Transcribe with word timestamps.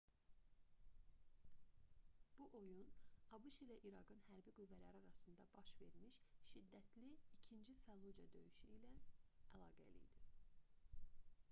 bu 2.37 2.47
oyun 2.59 2.87
abş 3.39 3.57
ilə 3.65 3.77
i̇raqın 3.91 4.23
hərbi 4.29 4.55
qüvvələri 4.57 5.03
arasında 5.03 5.47
baş 5.53 5.75
vermiş 5.83 6.19
şiddətli 6.55 7.07
i̇kinci 7.37 7.79
fəllucə 7.85 8.29
döyüşü 8.37 8.75
ilə 8.81 8.93
əlaqəli 9.59 10.03
idi 10.11 11.09